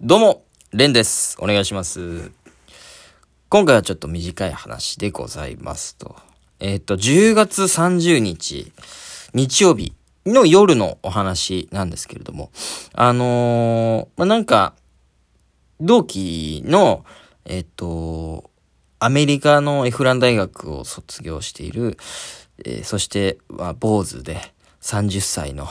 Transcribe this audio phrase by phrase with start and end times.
[0.00, 1.36] どうも、レンです。
[1.40, 2.30] お願いします。
[3.48, 6.14] 今回はちょっと短い話でございますと。
[6.60, 8.70] えっ、と、10月30日、
[9.34, 12.52] 日曜日の夜のお話なんですけれども、
[12.94, 14.74] あのーまあ、なんか、
[15.80, 17.04] 同期の、
[17.44, 18.52] えっ、と、
[19.00, 21.96] アメリカのエフラン大学を卒業している、
[22.64, 23.38] えーそして、
[23.80, 24.38] 坊主で
[24.80, 25.66] 30歳の、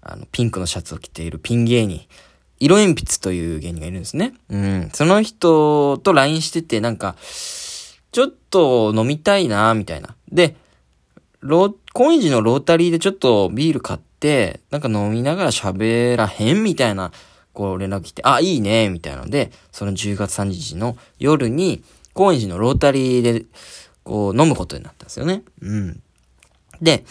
[0.00, 2.06] あの、ピンクのシャツを着ているピン芸人、
[2.60, 4.34] 色鉛筆という芸人がいるんですね。
[4.48, 4.90] うん。
[4.92, 7.16] その人と LINE してて、なんか、
[8.10, 10.16] ちょっと飲みたいな、みたいな。
[10.30, 10.56] で、
[11.40, 17.12] ロー、高円寺のロータリーでちょっとビール買って、なんか飲みながら喋らへんみたいな、
[17.52, 21.82] こう連絡来て、あ、いいね、みたいなので、その10月30日の夜に、
[22.14, 23.44] 高円寺のロータリーで、
[24.02, 25.42] こう飲むことになったんですよね。
[25.60, 26.02] うん。
[26.80, 27.04] で、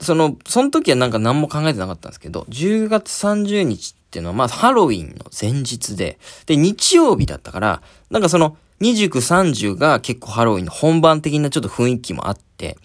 [0.00, 12.76] その、その時はなんか何も考えてなかったんですけど、10月30日っていうのはまあハロウィンの前日で、で、日曜日だったから、なんかその29、30が結構ハロウィンの本番的なちょっと雰囲気もあって、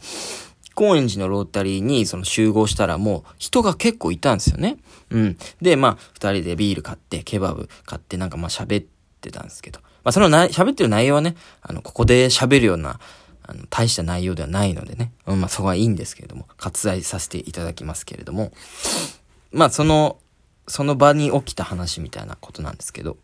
[0.74, 4.78] 高円寺のロータリーにその集合したらもう人が結構いたんですよね。
[5.10, 5.38] うん。
[5.62, 8.86] で、まあ、二人でビール買って、ケバブ買ってなんかまあ喋っ
[9.20, 13.02] てたんですけど、まあそのな喋ってる内容はね、あの、ここで喋るような、
[13.44, 15.12] あの、大した内容ではないのでね。
[15.26, 18.54] うん、まあそこはいいんですけれども、割愛させていただきますけれども、
[19.52, 20.20] まあその、
[20.68, 23.18] その場に起きた話みたいなことなんですけど、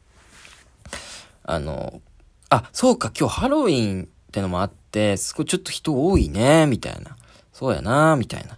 [1.44, 2.02] あの、
[2.49, 7.17] あ、そうか、今日ハロウィンってのもあって、すごいちょっと人多いね、みたいな。
[7.52, 8.58] そうやな、みたいな。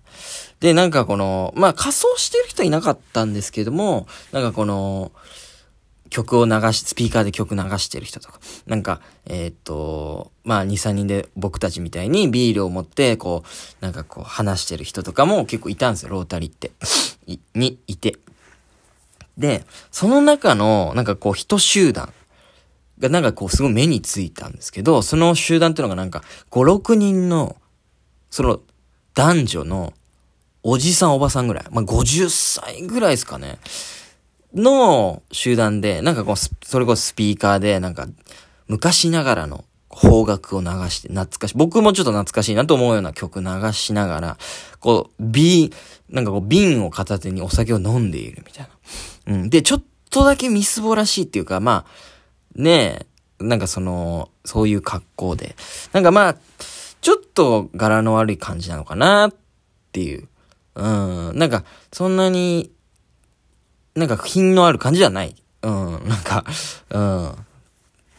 [0.59, 5.11] で、なんかこの、まあ仮装してる人いなかったんですけども、なんかこの、
[6.09, 16.71] 曲を流し、スピーカーで曲流してる人とか、なんか、えーっと、まあ、2、3人で僕たちみたいにビールを持って、こう、なんかこう、話してる人とかも結構いたんですよ、ロータリーって。
[17.53, 18.17] に、いて。
[19.37, 22.13] で、その中の、なんかこう、人集団
[22.99, 27.55] がなんかこう、すごい目についたんですけど、その集団っていうのがなんか、5、6人の、
[28.29, 28.59] その、
[29.13, 29.93] 男女の、
[30.63, 31.65] おじさんおばさんぐらい。
[31.71, 33.59] まあ、50歳ぐらいですかね。
[34.55, 38.07] の集団で、なんかこう、それこそスピーカーで、なんか、
[38.67, 41.53] 昔ながらの邦楽を流して、懐かしい。
[41.57, 44.37] 僕もちょっと懐かしいなと思うような曲流しながら、
[44.79, 45.71] こう、瓶、
[46.09, 48.69] なんかこう、瓶を片手にお酒を飲んでいるみたいな。
[49.27, 49.49] うん。
[49.49, 53.05] で、ちょっとだけみすぼらしいっていうか、まあ、ね
[53.39, 55.55] え、なんかその、そういう格好で。
[55.93, 56.35] なんかまあ、
[57.01, 59.33] ちょっと柄の悪い感じなのかなっ
[59.91, 60.27] ていう。
[60.75, 60.87] う
[61.33, 61.37] ん。
[61.37, 62.71] なんか、そんなに、
[63.95, 65.35] なんか品のある感じじゃない。
[65.61, 66.07] うん。
[66.07, 66.45] なんか、
[66.89, 67.44] うん。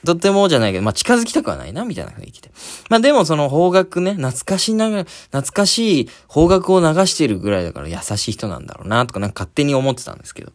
[0.05, 2.51] とってもじゃないけど、まあ、近づきたくはないな、みたいな雰囲気で。
[2.89, 10.53] まあ、でもその方角ね、懐かしながら、懐かしい方角を流してるぐらいだから優しい人なんだろうな、とかなんか勝手に思ってたんですけど。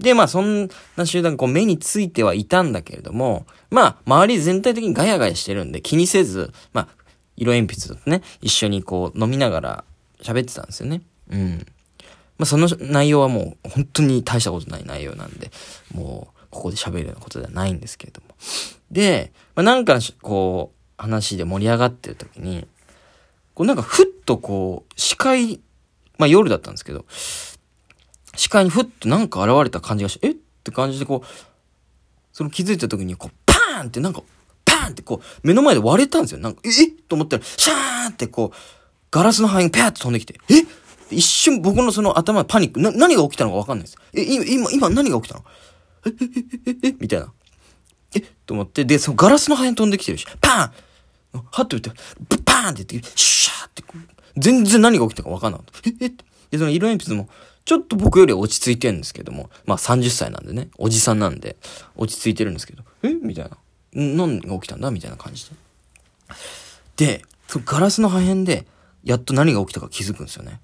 [0.00, 7.04] で、まあ、そんな集団、こう目についてはいたんだけれども、まあ、周り全体的にガヤガヤしてるんで気にせず、まあ、
[7.36, 9.84] 色鉛筆とね、一緒にこう飲みながら
[10.22, 11.02] 喋ってたんですよね。
[11.30, 11.66] うん。
[12.38, 15.50] まあ、その内容はもう本当に大したことない内容なんで、
[15.94, 18.34] もうここで喋るようなことではないんですけれども。
[18.90, 22.66] で、まあ、なんかこう話で盛り上がってる時に、
[23.54, 25.60] こうなんかふっとこう視界、
[26.16, 27.04] まあ夜だったんですけど、
[28.36, 30.30] 視界にふっとなんか現れた感じがして、え？
[30.30, 30.34] っ
[30.64, 31.26] て感じでこう、
[32.32, 34.22] その気づいた時にこうパーンってなんか、
[34.64, 36.38] パーンってこう目の前で割れたんですよ。
[36.38, 36.68] なんか、え？
[36.68, 38.56] えと思ったら、シャーンってこう、
[39.10, 40.64] ガラスの破片がペアって飛んできて、え？
[41.10, 43.98] 一瞬僕のその頭パニック、な、何が起きたのかわかんないです。
[44.14, 45.44] え、今、今、今何が起きたの？
[46.82, 47.32] え、みたいな。
[48.14, 48.20] え？
[48.46, 51.42] と思って、で、そのガラスの破片飛んできてるし、パーン！
[51.50, 51.90] はっと言って、
[52.44, 52.68] パーン！
[52.70, 53.82] って言って、シャーって、
[54.36, 55.90] 全然何が起きたかわかんなかった。
[55.90, 56.06] え、え？
[56.06, 56.12] っ
[56.50, 57.28] で、その色鉛筆も、
[57.64, 61.56] ちょっと僕より落ち着いてるんですけども、まあ30歳なんでね、おじさんなんで、
[61.96, 63.14] 落ち着いてるんですけど、え？
[63.14, 63.56] みたいな。
[63.94, 64.90] 何が起きたんだ？
[64.90, 65.56] みたいな感じで。
[66.96, 68.66] で、そのガラスの破片で、
[69.02, 70.60] やっと何が起きたか気づくんですよね。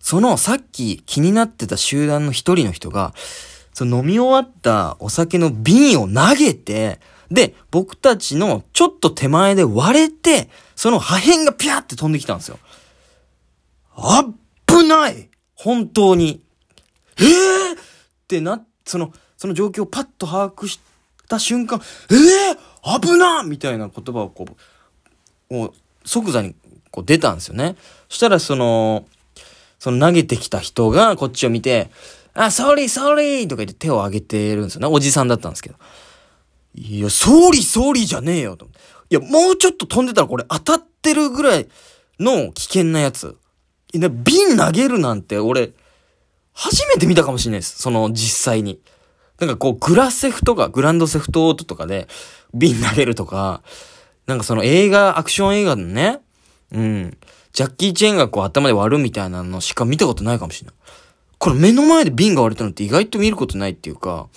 [0.00, 3.14] そのさっき気になってた集団の一人の人が、
[3.78, 6.98] その飲み終わったお酒の瓶を投げて、
[7.30, 12.58] で、僕たちのちょっと手前で割れて、その破片がピャーって飛んできたんですよ。
[13.94, 14.34] あっ
[14.66, 16.42] ぶない本当に。
[17.20, 17.26] えー、
[17.76, 17.80] っ
[18.26, 20.80] てな、その、その状況をパッと把握し
[21.28, 21.80] た瞬間、
[22.10, 24.44] えー、危なみたいな言葉をこ
[25.50, 25.72] う、もう
[26.04, 26.56] 即座に
[26.90, 27.76] こう出たんですよね。
[28.08, 29.06] そしたらその、
[29.78, 31.92] その投げてきた人がこっちを見て、
[32.38, 34.86] あ、 sorry、sorry とか言って手を挙げてるんですよね。
[34.86, 35.76] おじさんだったんですけど。
[36.74, 38.68] いや、 sorry、sorry じゃねえよと。
[39.10, 41.68] いや、もうちょっと飛んでたらこれ当たってるぐらい
[42.20, 43.36] の危険なやつ。
[43.92, 45.72] いや、瓶投げるなんて俺、
[46.52, 47.82] 初めて見たかもしれないです。
[47.82, 48.80] その実際に。
[49.40, 52.06] なんかこう、グラセフとか、グランドセフトオートとかで、
[52.54, 53.62] 瓶投げるとか、
[54.26, 56.20] なんかその映画、アクション映画のね、
[56.70, 57.18] うん、
[57.52, 60.76] ジャッキー・チェーンがこう頭で割るみたいなのしか見たことないかもしれない。
[61.38, 64.28] これ目の前で瓶が割れたのって意外と見ることないっていうか、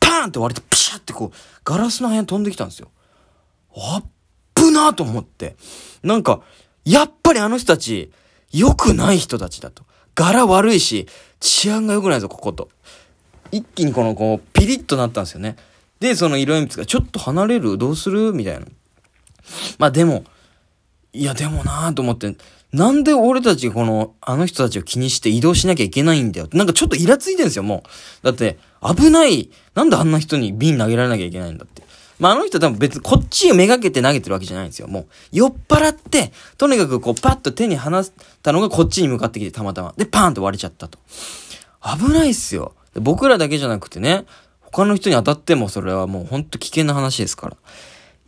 [0.00, 2.90] パーンって割れてピシャってこう、ガラスの部屋に飛んできたんですよ。
[3.74, 4.08] あっ
[4.56, 5.56] ぶなと思って。
[6.02, 6.40] なんか、
[6.84, 8.10] やっぱりあの人たち、
[8.52, 9.84] 良くない人たちだと。
[10.14, 11.06] 柄悪いし、
[11.40, 12.70] 治安が良くないぞ、ここと。
[13.52, 15.56] 一気にこの、こう、ピリッとなったんですよね。
[16.00, 18.32] で、その色鉛筆が、ちょっと離れるどうする？
[18.32, 18.66] みたいな。
[19.78, 20.24] まあでも、
[21.12, 22.34] いやでもなぁと思って、
[22.72, 26.48] なんで俺たちこの、あの人たちを気にして移動しなきゃいけないんだよ。
[26.52, 27.84] なんかちょっとイラついてるんですよ、も
[28.22, 28.26] う。
[28.26, 31.82] だって、危ない、なんであんな人に瓶投げられなきゃいけないんだって。
[32.18, 34.88] まあ、あの人多分別にこっちをめがけて投げてるわけじゃないんですよ。
[34.88, 39.94] もう、酔っ払って、とにかくこうパッと手に離したのがこっちに向かってきてたまたま。
[39.96, 40.98] で、パーンと割れちゃったと。
[41.82, 42.74] 危ないっすよ。
[42.94, 44.24] 僕らだけじゃなくてね、
[44.60, 47.56] 他の人に当たってもそれはもうほんと危険な話ですから。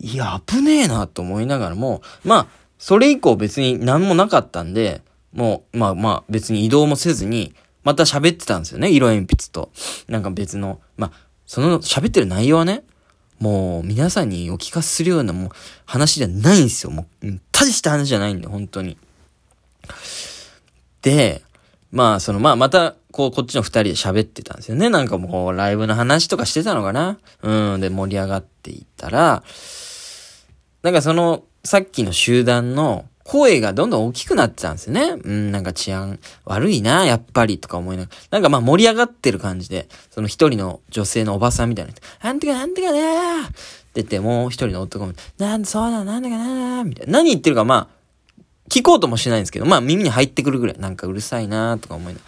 [0.01, 2.47] いや、危ねえなと思いながらも、まあ、
[2.79, 5.03] それ以降別に何もなかったんで、
[5.33, 7.55] もう、まあまあ別に移動もせずに、
[7.85, 9.71] また喋ってたんですよね、色鉛筆と。
[10.09, 11.13] なんか別の、まあ、
[11.47, 12.85] その喋ってる内容はね、
[13.41, 15.49] もう皆さんにお聞かせするようなもう
[15.87, 16.91] 話じゃないんですよ。
[16.93, 18.99] もう、大した話じゃないんで、本当に。
[21.03, 21.43] で、
[21.91, 24.91] まあ、その、まあ、また、こう、こっちの二人で喋ってたんですよね。
[24.91, 29.43] なんかもう、ライブの話とかしてたのかなうん、で、盛り上がっていったら、
[30.83, 35.21] なんかその、さっきの集団の声がどんどん大きくなってたんですよね。
[35.23, 38.17] うん、なんか治安悪いな、やっぱり、とか思いながら。
[38.31, 41.93] なんかまあ盛り上がってる感じで、その一人の女性のおばさんみたいな、
[42.23, 43.45] なんてかなんてかねー。
[43.45, 43.55] って
[43.97, 46.85] 言って、もう一人の男も、なんでそうなのなんでかなー。
[46.85, 47.13] みたいな。
[47.19, 52.25] 何言ってるかまあ、聞こうともしないんですけど、まあ耳に入ってくるぐらい、なんかうるさいなーとか思いなが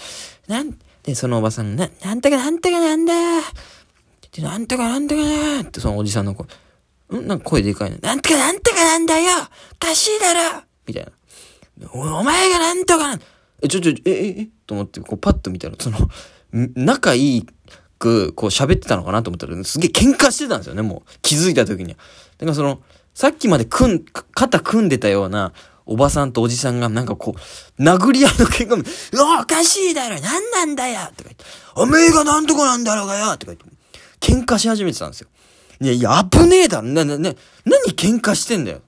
[0.48, 0.56] ら。
[0.56, 3.40] なんで、そのおばさんが、な、なんとかなんとかなんだー。
[3.40, 5.62] ってなんとかなんとかなー。
[5.62, 6.46] ってそのおじさんの声、
[7.19, 7.99] んなんか声でかいの。
[8.03, 9.33] なんとかなんとかなんだよ
[9.73, 11.12] おかしいだろみたいな。
[11.93, 13.21] お前がなんとかなん
[13.62, 14.49] え、ちょちょ、え、え、え？
[14.67, 15.99] と思って、こうパッと見たら、その、
[16.75, 17.47] 仲いい
[17.99, 21.11] く、こう喋ってたのかなと思ったら、すげえ喧嘩してたんですよね、もう。
[21.23, 21.99] 気づいた時には。
[22.39, 22.81] だからその、
[23.12, 25.53] さっきまで組ん、肩組んでたような、
[25.85, 33.65] おばさんとおじさんがなんかこう、殴り合いの喧嘩も、うわ、おかしいだろなんなんだよとか言って、おめえがなんとかなんだろうがよとか言って、
[34.21, 35.29] 喧嘩し始めてたんですよ。
[35.81, 37.35] いや、いや、危ねえだろな、な、な、
[37.65, 38.81] 何喧嘩してんだよ。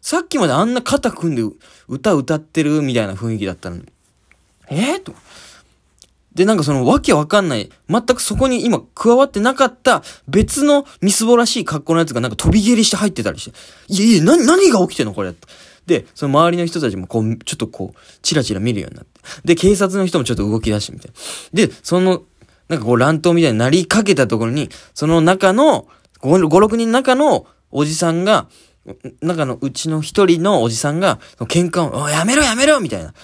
[0.00, 1.56] さっきまであんな肩組んで
[1.88, 3.84] 歌歌ってるみたいな雰囲気だったのに。
[4.68, 5.14] えー、と。
[6.34, 13.56] で、なんかそのわけわかんない、全くそこに今加わってなかった別のみすぼらしい格好のやつがなんか飛び蹴りして入ってたりして。
[13.88, 15.32] いやいや、な、何が起きてんのこれ？
[15.86, 19.20] で、その周りの人たちもこう、ちょっとこう、チラチラ見るようになって。
[19.44, 21.12] で、警察の人もちょっと動き出してみたい。
[21.52, 22.22] で、その、
[22.68, 25.86] なんかこう乱闘みたいになりかけたところに、その中の、
[26.24, 28.48] 5、6人の中のおじさんが、
[29.20, 33.14] 中のうちの一人のおじさんが、喧嘩を、やめろやめろみたいな。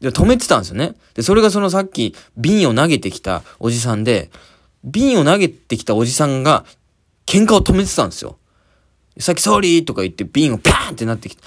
[0.00, 0.94] で、止めてたんですよね。
[1.14, 4.30] で、それがそのさっき瓶を投げてきたおじさんで、
[4.82, 6.64] 瓶を投げてきたおじさんが
[7.26, 8.36] 喧嘩を止めてたんですよ。
[9.18, 11.42] さっきソーリーとか言って瓶をパーンってなってきて。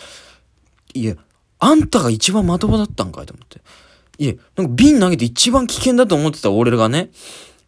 [0.94, 1.16] いや、
[1.60, 3.62] あんたが一番的場だったんかいと思って。
[4.18, 7.10] いや、なんか瓶投げて一番危険だと思ってた俺がね。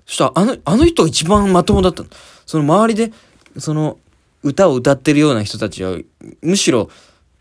[0.10, 2.10] そしたらあの、あの人が一番まともだったの。
[2.48, 3.14] その周りで、
[3.60, 4.00] その、
[4.42, 6.00] 歌を歌ってるような人たちは、
[6.42, 6.90] むしろ、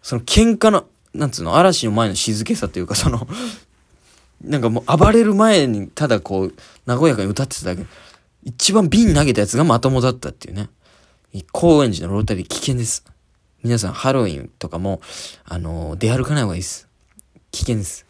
[0.02, 0.84] その喧嘩の、
[1.14, 3.26] なんつうの、嵐の前の静けさというか、その
[4.44, 7.86] なんかもう暴れる前に、ただこう、和やかに歌ってただけ。
[8.44, 10.68] 一番瓶投げたやつがまともだったっていうね。
[11.52, 13.02] 高円寺のロータリー危険です。
[13.64, 15.00] 皆さん、ハロウィンとかも、
[15.46, 16.86] あのー、出歩かない方がいいです。
[17.50, 18.07] 危険です。